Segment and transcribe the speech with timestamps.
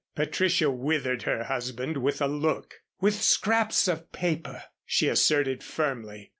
[0.15, 2.79] Patricia withered her husband with a look.
[3.01, 6.29] "With scraps of paper," she asserted, firmly.